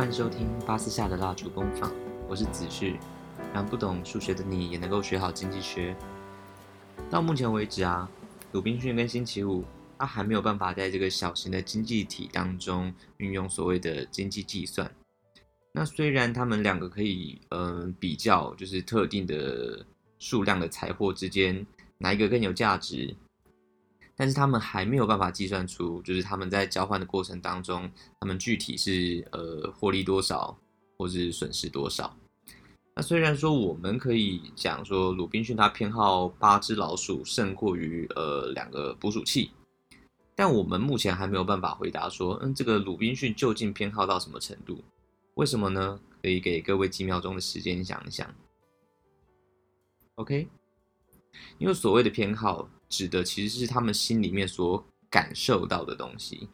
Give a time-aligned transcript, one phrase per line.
[0.00, 1.92] 欢迎收听巴斯夏的蜡烛工坊，
[2.26, 2.98] 我是子旭，
[3.52, 5.94] 让不懂数学的你也能够学好经济学。
[7.10, 8.10] 到目前为止啊，
[8.52, 9.62] 鲁滨逊跟星期五，
[9.98, 14.90] 他还没有办法在这个小型的经济体当中运用所谓的经济计算。
[15.70, 19.84] 那虽然他们两个可以，嗯、比较就是特定的
[20.18, 21.66] 数量的财货之间
[21.98, 23.14] 哪一个更有价值。
[24.20, 30.54] 但是他们还没有办法计算出，就是他们在交换的过程当中，他们具体是呃获利多少，
[30.98, 32.14] 或是损失多少。
[32.94, 39.52] 那虽然说我们可以讲说鲁滨逊他偏好八只老鼠胜过于呃两个捕鼠器，
[40.36, 44.84] 但我们目前还没有办法回答说，嗯，这个鲁滨逊究竟偏好到什么程度？
[45.36, 45.98] 为什么呢？
[46.20, 48.30] 可以给各位几秒钟的时间想一想。
[50.16, 50.46] OK，
[51.56, 52.68] 因为所谓的偏好。
[52.90, 56.48] 指的其实是他们心里面所感受到的东西。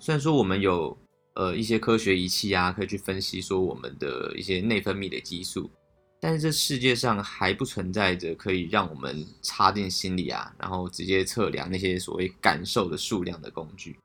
[0.00, 0.96] 虽然说我们有
[1.34, 5.70] 呃一些科学仪器啊，可以去分析说我们的一些内分泌的激素，
[6.18, 13.98] 但是这世界上还不存在着可以让我们插进心里啊，然后直接测量那些所谓感受的数量的工具。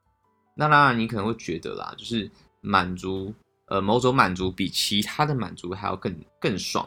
[0.54, 3.34] 那当然，你可能会觉得啦，就是满足
[3.68, 6.86] 呃某种满足比其他的满足还要更更爽。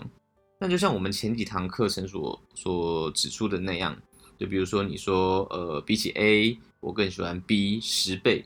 [0.60, 3.96] 那就像我们前几堂课程所所指出的那样。
[4.38, 8.44] 就比如说，你说，呃，比起 A，我更喜欢 B 十倍，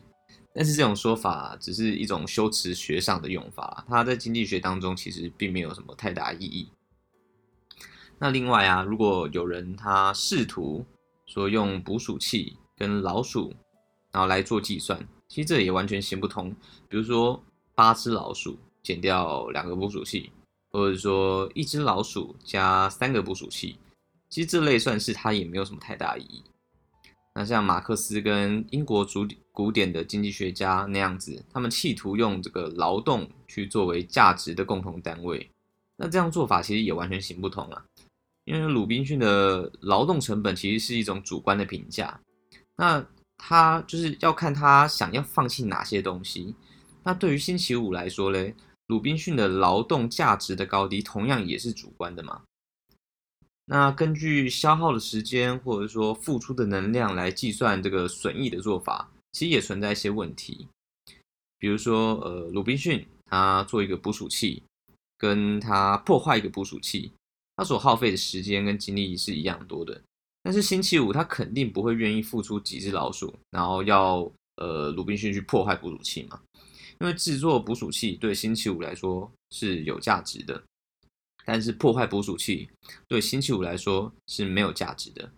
[0.54, 6.70] 但是这种说法只是一种修辞学上的用法，它在经济学当中其实并没有什么太大意义。
[8.18, 10.86] 那另外啊，如果有人他试图
[11.26, 13.52] 说用捕鼠器跟老鼠，
[14.10, 16.54] 然后来做计算，其实这也完全行不通。
[16.88, 17.42] 比如说，
[17.74, 20.30] 八只老鼠减掉两个捕鼠器，
[20.70, 23.76] 或者说一只老鼠加三个捕鼠器。
[24.32, 26.42] 其实这类算式它也没有什么太大意义。
[27.34, 35.50] 那像马克思跟英国主古典的经济学家那样子，他们企图用这个劳动去作为价值的共同单位，
[35.98, 37.84] 那这样做法其实也完全行不通啊。
[38.46, 42.18] 因为鲁滨逊的劳动成本其实是一种主观的评价，
[42.76, 43.06] 那
[43.36, 46.54] 他就是要看他想要放弃哪些东西。
[47.02, 48.54] 那对于星期五来说嘞，
[48.86, 52.40] 鲁滨逊的劳动价值的高低同样也是主观的嘛。
[53.72, 60.68] 那根据消耗的时间或者说付出的能量来计算这个损益的做法，其实也存在一些问题。
[61.58, 64.62] 比如说，呃，鲁滨逊他做一个捕鼠器，
[65.16, 67.12] 跟他破坏一个捕鼠器，
[67.56, 69.98] 他所耗费的时间跟精力是一样多的。
[70.42, 76.38] 但是星期五他肯定不会愿意付出几只老鼠，然后要呃鲁滨逊去破坏捕鼠器嘛？
[77.00, 80.62] 因为制作捕鼠器对星期五来说是有价值的。
[81.44, 82.70] 但是破坏捕鼠器
[83.08, 85.30] 对星期五来说是没有价值的。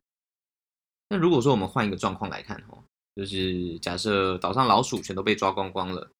[1.09, 2.82] 那如果说我们换一个状况来看哦，
[3.15, 6.10] 就是假设岛上老鼠全都被抓光光了，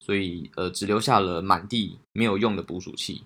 [0.00, 3.24] 所以呃只留下了满地没有用的捕鼠器。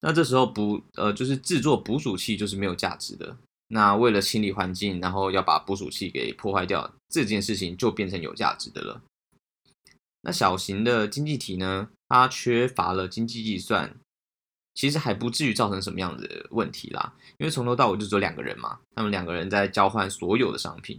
[0.00, 3.36] 那这时候捕呃就是制作捕鼠器就是没有价值的。
[3.68, 9.02] 那为了清理环境，然后要把捕鼠器给破坏掉，这件事情就变成有价值的了。
[10.22, 13.96] 那小型的经济体呢，它缺乏了经济计算。
[14.74, 20.98] 其实还不至于造成什么样的问题啦，因为从头到尾就只有两个人嘛，他们两个人在交换所有的商品。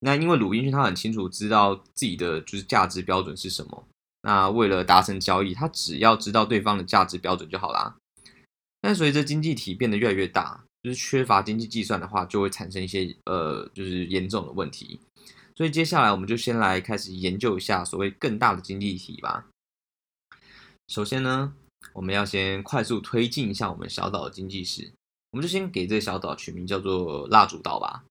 [0.00, 3.86] 那因为鲁滨逊他很清楚知道自己的就是价值标准是什么，
[4.22, 7.96] 那为了达成交易，他只要知道对方的价值标准就好啦。
[8.80, 15.00] 但随着经济体变得越来越大，就是缺乏经济计算的话，就会产生一些呃就是严重的问题。
[15.56, 19.46] 所以接下来我们就先来开始研究一下所谓更大的经济体吧。
[20.88, 21.54] 首先呢。
[21.92, 24.92] 我们要先快速推进一下我们小岛的经济史，
[25.30, 28.04] 我们就先给这个小岛取名叫做蜡烛岛吧。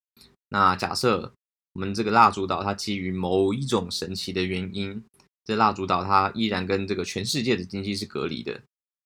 [0.50, 1.34] 那假设
[1.74, 5.04] 我们这个蜡烛岛它基于某一种神奇的原因，
[5.44, 8.62] 这蜡烛岛它依然跟这个全世界的经济是隔离的，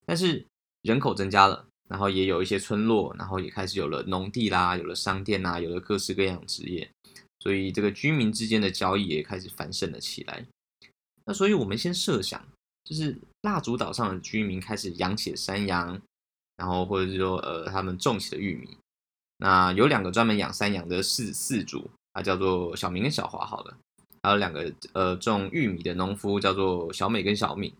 [0.05, 0.45] 但是
[0.81, 6.89] 人口增加了，然后也有一些村落，然后也开始有了农地啦，有了商店呐，有了各式各样职业，
[7.39, 10.45] 所以这个居民之间的交易也开始繁盛了起来。
[11.25, 12.45] 那所以我们先设想。
[12.87, 15.99] 就是蜡烛岛上的居民开始养起了山羊，
[16.55, 18.77] 然后或者是说，呃，他们种起了玉米。
[19.39, 23.77] 那有两个专门养山羊的饲饲主，他叫做小明跟小华，好了，
[24.23, 27.73] 还有两个呃种玉米的农夫，叫做小美跟小敏。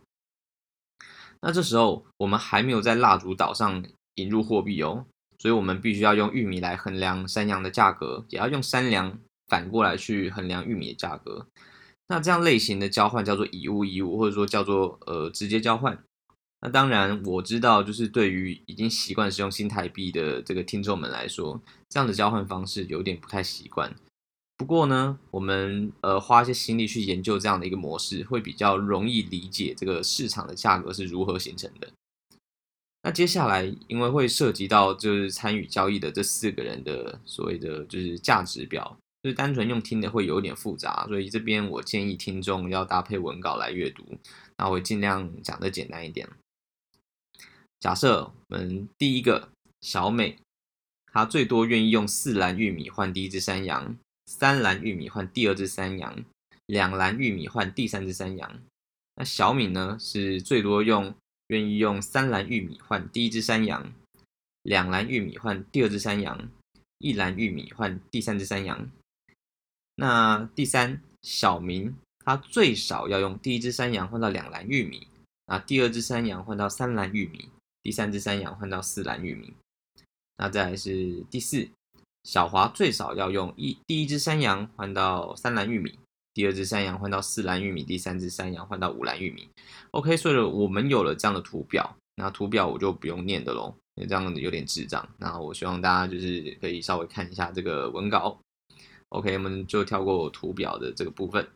[1.39, 3.81] 那这时候我们还没有在蜡烛岛上
[4.15, 5.06] 引入货币哦，
[5.39, 9.18] 所以我们必须要用玉米来衡量山羊的价格，也要用山羊
[9.48, 11.48] 反过来去衡量玉米的价格。
[12.07, 15.98] 那这样类型的交换叫做以物易物，或者说叫做呃直接交换。
[16.62, 23.94] 那当然我知道，就是对于已经习惯使用新台币的这个听众们来说，这样的交换方式有点不太习惯。
[24.56, 31.88] 不过呢，我们呃花一些心力去研究这样的一个模式，会比较容易理解这个市场的价格是如何形成的。
[33.03, 44.18] 那接下来，因为会涉及到就是参与交易的这四个人的所谓的就是价值表，就是单纯用听的会有点复杂，所以这边我建议听众要搭配文稿来阅读。
[44.56, 46.29] 那我尽量讲的简单一点。
[47.81, 49.50] 假设我们第一个
[49.81, 50.38] 小美，
[51.12, 53.97] 她最多愿意用四篮玉米换第一只山羊，
[54.27, 56.24] 三篮玉米换第二只山羊，
[56.65, 58.62] 两篮玉米换第三只山羊。
[59.15, 61.13] 那小敏呢，是最多用
[61.47, 63.91] 愿意用三篮玉米换第一只山羊，
[64.63, 66.50] 两篮玉米换第二只山羊，
[67.00, 68.89] 一篮玉米换第三只山羊。
[69.99, 75.07] 那第三小明，他最少要用第一只山羊换到两篮玉米，
[75.47, 77.49] 那第二只山羊换到三篮玉米，
[77.81, 79.51] 第三只山羊换到四篮玉米。
[80.38, 81.67] 那再来是第四，
[82.23, 85.97] 小华最少要用一第一只山羊换到三篮玉米，
[86.35, 89.50] 第二只山羊换到四篮玉米，第三只山羊换到五篮玉米。
[89.89, 95.09] OK，所以我们有了这样的图表，那图表我就不用念的喽，因为这样有点智障。
[95.17, 98.39] 那我希望大家就是可以稍微看一下这个文稿。
[99.09, 101.48] OK，我们就跳过图表的这个部分。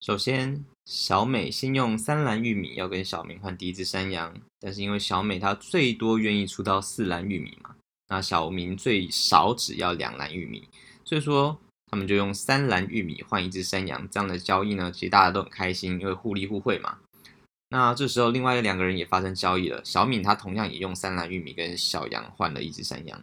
[0.00, 7.74] 首先，小美先用三篮玉米要跟小明换第一只山羊，但是因为小美她最多愿意出到四篮玉米嘛，
[8.08, 10.68] 那小明最少只要两篮玉米，
[11.04, 11.58] 所以说
[11.90, 16.98] 他们就用三篮玉米换一只山羊，这样的交易呢，其实大家都很开心，因为互利互惠嘛。
[17.70, 23.20] 那这时候另外两个人也发生交易了，小敏她同样也用三篮玉米跟小羊换了一只山羊。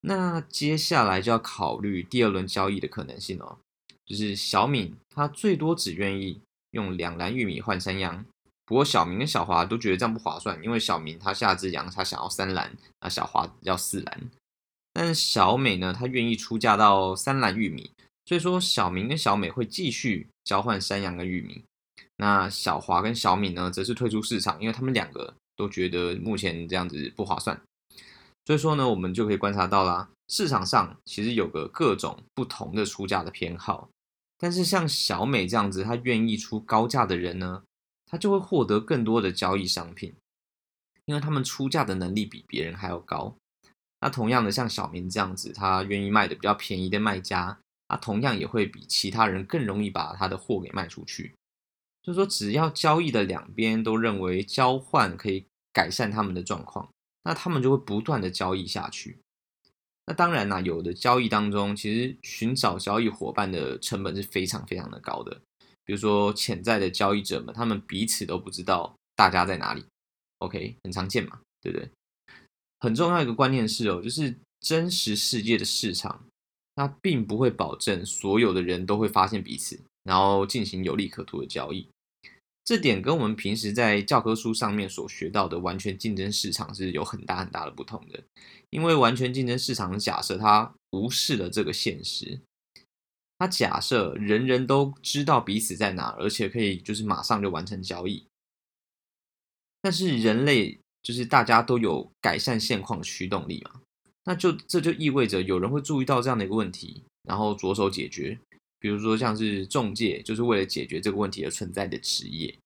[0.00, 3.58] 那接下来就要考虑第二轮交易的可能性哦。
[4.06, 6.40] 就是小敏，他最多只愿意
[6.70, 8.24] 用两篮玉米换山羊。
[8.64, 14.30] 不过小明跟小华都觉得这样不划算，因为小明他下只羊他想要三篮，那小华要四篮。
[14.92, 17.90] 但是小美呢，她愿意出价到三篮玉米，
[18.24, 21.62] 所以说小明跟小美会继续交换山羊跟玉米。
[22.16, 27.60] 那小华跟小敏呢，则是退出市场，因为他们两个都觉得目前这样子不划算。
[28.48, 33.90] 所以说呢，我们就可以观察到啦，市场上其实有个各种不同的出价的偏好。
[34.38, 37.62] 但是像小美这样子，她愿意出高价的人呢，
[38.06, 40.14] 她就会获得更多的交易商品，
[41.04, 43.36] 因为他们出价的能力比别人还要高。
[44.00, 51.34] 那同样的，像小明这样子，他愿意卖的比较便宜的卖家，他同样也会比其他人更容易把他的货给卖出去。
[52.00, 56.88] 就是说，只要交易的两边都认为交换可以改善他们的状况，
[57.24, 59.18] 那他们就会不断的交易下去。
[60.06, 65.38] 那当然啦，有的交易当中，其实寻找交易伙伴的成本是非常非常的高的。
[65.84, 69.84] 比如说潜在的交易者们，他们彼此都不知道大家在哪里。
[70.38, 71.90] OK，很常见嘛，对不对？
[72.80, 76.24] 很重要一个观念是哦，就是真实世界的市场，
[76.74, 81.88] 它并不会保证所有的人都会发现彼此，然后进行有利可图的交易。
[82.68, 88.22] 这点跟我们平时在教科书上面所学到的完全竞争市场是有很大很大的不同的。
[88.68, 92.38] 因为完全竞争市场的假设，它无视了这个现实。
[93.38, 98.26] 它假设人人都知道彼此在哪，而且可以就是马上就完成交易。
[99.80, 103.80] 但是人类就是大家都有改善现况驱动力嘛，
[104.26, 108.38] 那就这就意味着有人会注意到这样的一个问题，然后着手解决。
[108.80, 112.56] 比如说，像是中介，就是为了解决这个问题而存在的职业。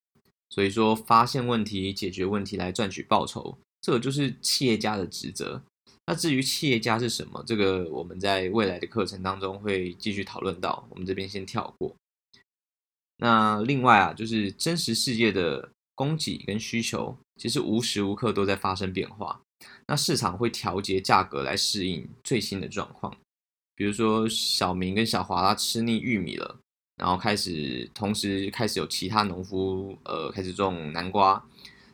[0.52, 5.62] 所以说，发现问题、解决问题来赚取报酬，这个就是企业家的职责。
[6.06, 10.86] 那至于企业家是什么，这个我们在未来的课程当中会继续讨论到。
[10.90, 11.96] 我们这边先跳过。
[13.16, 19.40] 那另外啊，就是真实世界的供给跟需求，其实无时无刻都在发生变化。
[19.86, 23.16] 那市场会调节价格来适应最新的状况。
[23.74, 26.58] 比如说，小明跟小华他吃腻玉米了，
[26.96, 31.44] 然后开始同时开始有其他农夫呃开始种南瓜，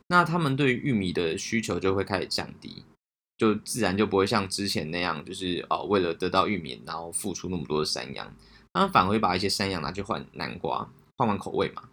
[0.09, 2.85] 那他们对玉米的需求就会开始降低，
[3.37, 8.35] 就自然就不会像之前那样，就是哦为了得到玉米，然后付出那么多的山羊，
[8.73, 11.89] 他们反而会把一些山羊拿去换南瓜，换换口味嘛。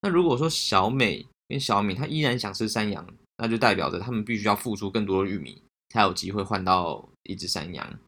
[0.00, 3.06] 那如果说小美跟小米她依然想吃山羊，
[3.38, 7.98] 那就代表着他们必须要付出更多的玉米，才有机会换到一只山羊。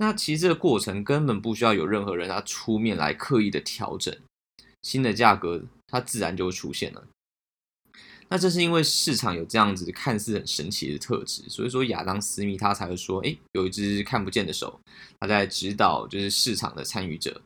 [0.00, 4.16] 那其实这个过程根本不需要有任何人他出面来刻意的调整
[4.80, 7.06] 新的价格，它自然就会出现了。
[8.30, 14.80] 那这是因为市场有这样子看似很神奇的特质，所以说亚当·斯密他才会说，诶，有一只看不见的手，
[15.18, 17.42] 他在指导就是市场的参与者。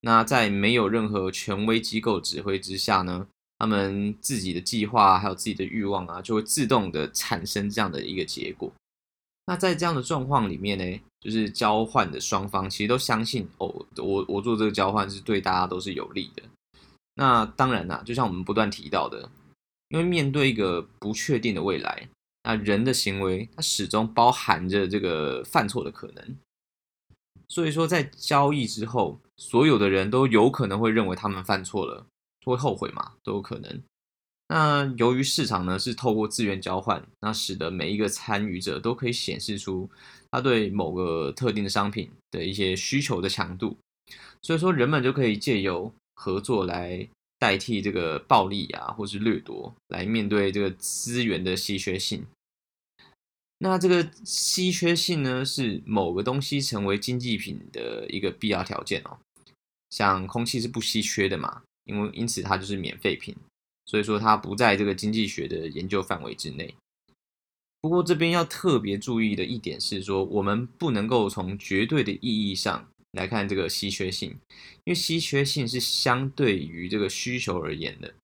[0.00, 8.72] 那在没有任何权威机构指挥之下呢，他们自己的计划还有自己的欲望啊，就会自动的产生这样的一个结果。
[9.46, 16.42] 那在这样的状况里面呢，就是交换的双方其实都相信哦，我我做这个交换是对大家都是有利的。
[17.14, 19.30] 那当然啦，就像我们不断提到的，
[19.88, 22.08] 因为面对一个不确定的未来，
[22.44, 26.36] 那人的行为它始终包含着这个犯错的可能。
[27.48, 32.06] 所以说，在交易之后，所有的人都有可能会认为他们犯错了，
[32.46, 33.82] 会后悔嘛，都有可能。
[34.46, 39.90] 那由于市场呢是透过自愿交换，那使得每一个参与者都可以显示出
[40.30, 43.76] 他对某个特定的商品的一些需求的强度，
[44.42, 47.08] 所以说人们就可以借由合作来
[47.38, 52.24] 代替这个暴力啊，或是掠夺，来面对这个资源的稀缺性。
[53.58, 59.18] 那这个稀缺性呢，是某个东西成为经济品的一个必要条件哦。
[59.90, 63.36] 像空气是不稀缺的嘛，因为因此它就是免费品，
[63.84, 66.74] 所以说它不在这个经济学的研究范围之内。
[67.80, 74.30] 不过这边要特别注意的一点是说，我们不能够从绝对的意义上来看这个稀缺性，
[74.84, 78.14] 因为稀缺性是相对于这个需求而言的。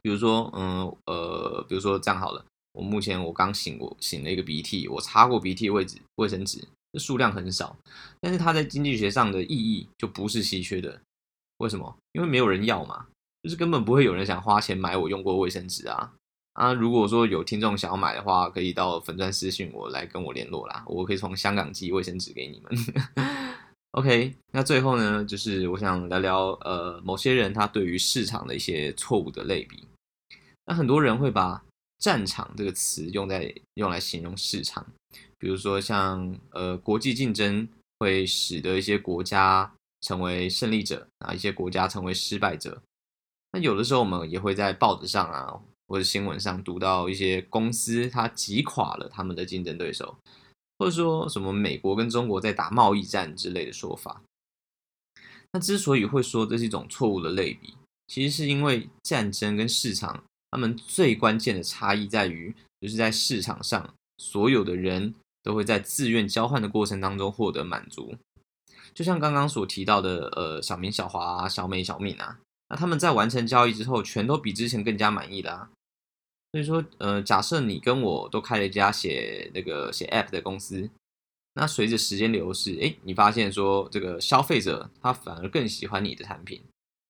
[0.00, 2.44] 比如说，嗯呃，比如说这样好了。
[2.74, 7.76] 我目前我刚醒过擤了一个鼻涕，我擦过鼻涕位置卫生纸，这数量很少，
[8.20, 11.00] 但是它在经济学上的意义就不是稀缺的。
[11.56, 11.96] 为什么？
[12.12, 13.08] 因为没有人要嘛，
[13.42, 16.14] 就是根本不会有人想花钱买我用过卫生纸啊
[16.58, 16.72] 啊！
[16.72, 22.72] 如果说有听众想要买的话，可以到粉钻私信我来跟我联络啦，我可以从香港寄卫生纸给你们。
[23.92, 29.86] OK，那最后呢，就是我想聊聊呃某些人他对于市场的一些错误的类比。
[30.66, 31.62] 那很多人会把
[31.98, 34.84] 战场这个词用在用来形容市场，
[35.38, 37.68] 比如说像呃国际竞争
[38.00, 42.82] 会使得一些国家成为胜利者啊，一些国家成为失败者。
[43.52, 45.54] 那有的时候我们也会在报纸上啊
[45.88, 50.16] 或者新闻上读到一些公司它挤垮了他们的竞争对手，
[50.78, 54.22] 或者说什么美国跟中国在打贸易战之类的说法。
[55.52, 57.74] 那之所以会说这是一种错误的类比，
[58.06, 60.22] 其实是因为战争跟市场。
[60.50, 68.14] 他们最关键的差异在于，就是在市场上，所有的人都会在自愿交换的过程当中获得满足。
[68.94, 72.38] 就像刚刚所提到的，呃，小明、小华、小美、小敏啊，
[72.70, 75.68] 那他们在完成交易之后，全都比之前更加满意啦。
[76.52, 80.88] 所以说，呃，假设你跟我都开了一家写那个写 App 的公司，
[81.54, 86.62] 那随着时间流逝，诶，你发现说这个消费者他反而更喜欢你的产品，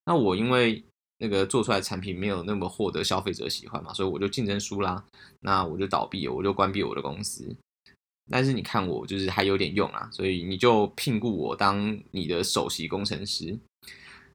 [0.07, 0.83] 那我因为
[1.19, 5.05] 那个做出来产品没有那么获得消费者喜欢嘛，所以我就竞争输啦，
[5.41, 7.55] 那我就倒闭，我就关闭我的公司。
[8.31, 13.57] 但是你看我就是还有点用啊，所以你就聘雇我当你的首席工程师。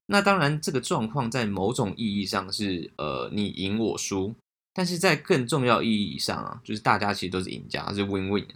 [0.08, 4.36] 那当然，这个状况在某种意义上是呃你赢我输，
[4.74, 8.48] 但是在更重要意义上啊，就是大家其实都是赢家，是 win-win。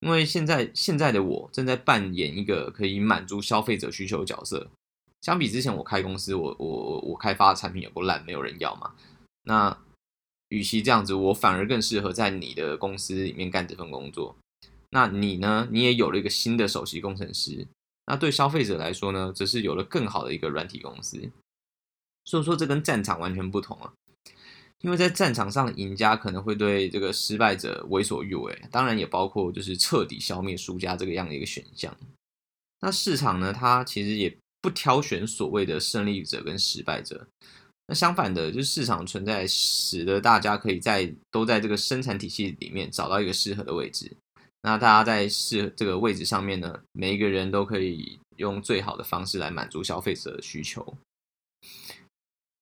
[0.00, 4.70] 因为现在现在的我正在扮演一个可以满足消费者需求的角色。
[5.22, 8.94] 相比之前，我开公司，我我我开发的产品有够烂，没有人要嘛。
[9.42, 9.76] 那
[10.50, 14.36] 与其这样子，我反而更适合在你的公司里面干这份工作。
[14.90, 15.68] 那你呢？
[15.70, 17.66] 你也有了一个新的首席工程师。
[18.06, 21.30] 那对消费者来说呢，则是有了更好的一个软体公司。
[22.24, 23.92] 所以说，这跟战场完全不同啊。
[24.82, 31.96] 因为在战场上，赢家可能会对这个失败者为所欲为，当然也包括就是彻底消灭输家这个样的一个选项。
[32.80, 34.36] 那市场呢，它其实也。
[34.60, 37.24] 不挑选所谓的胜利者跟失败者，
[37.86, 44.10] 那相反的，就是市场存在使得大家可以在都在这个生产体系里面找到一个适合的位置。
[44.62, 50.98] 那大家在适这个位置上面呢，每一个人都可以用最好的方式来满足消费者的需求。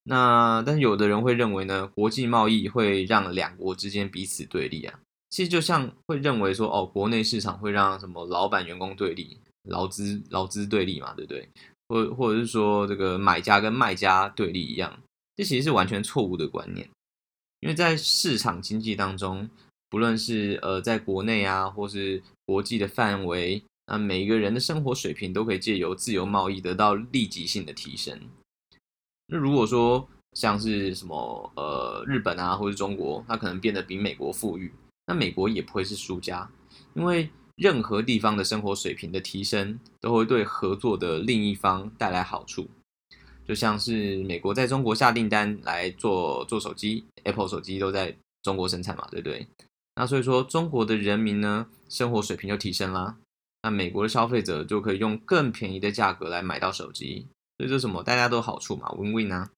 [0.09, 5.01] 那但是有的人会认为呢，国际贸易会让两国之间彼此对立啊。
[5.31, 9.37] 其实就像会认为说，哦，国内市场会让什么老板员工对立，
[9.69, 11.49] 劳资劳资对立嘛，对不对？
[11.89, 14.97] 或或者是说这个买家跟卖家对立一样，
[15.35, 16.89] 这其实是完全错误的观念。
[17.61, 19.51] 因为在市场经济当中，
[19.91, 28.21] 不论是呃在国内啊，或是国际的范围，那每一个人的生活水平都可以借由自由贸易得到立即性的提升。
[29.29, 34.73] 那如果说像是什么呃日本啊，或者中国，它可能变得比美国富裕，
[35.07, 36.51] 那美国也不会是输家，
[36.95, 37.29] 因为。
[37.57, 42.69] 任何地方的生活水平的提升，都会对合作的另一方带来好处。
[43.47, 49.47] 就像是美国在中国下订单来做做手机，Apple 手机都在中国生产嘛，对不对？
[49.95, 53.17] 那所以说，中国的人民呢，生活水平就提升啦。
[53.63, 57.27] 那美国的消费者就可以用更便宜的价格来买到手机，
[57.59, 58.03] 所以这什么？
[58.03, 59.51] 大家都好处嘛，Win-Win 啊。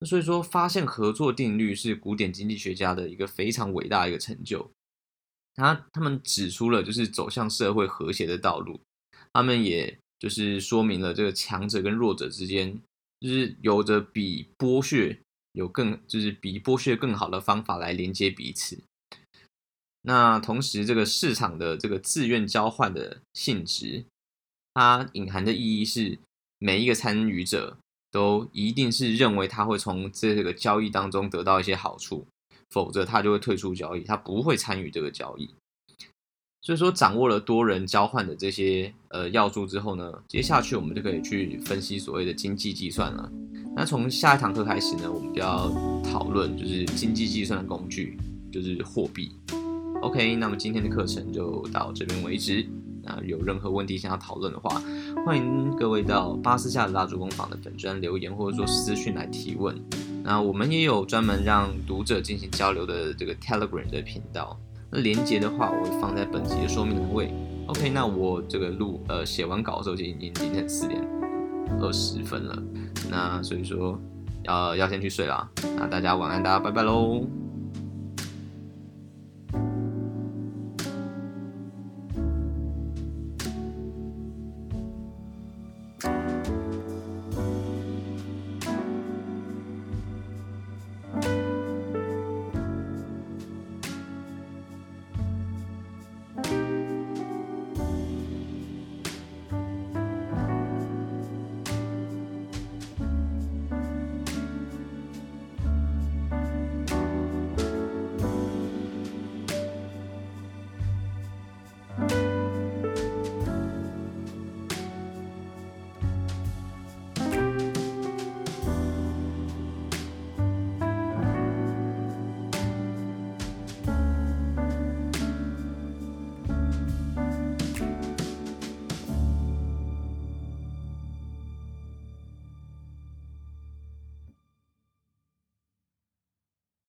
[0.00, 4.70] 那所以说，发现合作定律是古典经济学家的一个非常伟大的一个成就。
[5.54, 8.80] 他他们指出了就是走向社会和谐的道路，
[9.32, 12.76] 他们也就是说明了这个强者跟弱者之间，
[13.20, 15.16] 就是有着比剥削
[15.52, 18.82] 有更就是比剥削更好的方法来连接彼此。
[20.02, 24.04] 那同时，这个市场的这个自愿交换的性质，
[24.74, 26.18] 它隐含的意义是，
[26.64, 27.76] 每一个参与者
[28.10, 32.26] 都一定是认为他会从这个交易当中得到一些好处。
[32.70, 35.48] 否则他就会退出交易，他不会参与这个交易。
[36.60, 43.30] 所以说，掌握了多人交换的这些呃要素之后呢，接下去我们就可以去分析所谓的经济计算了。
[43.76, 45.70] 那从下一堂课开始呢，我们就要
[46.02, 48.18] 讨论就是经济计算的工具，
[48.50, 49.30] 就是货币。
[50.02, 52.66] OK，那么今天的课程就到这边为止。
[53.04, 54.82] 那有任何问题想要讨论的话，
[55.24, 59.76] 欢迎各位到巴斯夏的蜡烛工坊的粉专留言，或者说私讯来提问。
[60.22, 64.58] 那我们也有专门让读者进行交流的这个 Telegram 的频道，
[64.90, 67.32] 那连接的话我会放在本集的说明栏位。
[67.66, 71.00] OK，那我这个录呃写完稿的时候就已经凌晨四点
[71.80, 72.62] 二十分了，
[73.10, 73.98] 那所以说
[74.44, 75.46] 要要先去睡了，
[75.76, 77.43] 那大家晚安，大家拜拜喽。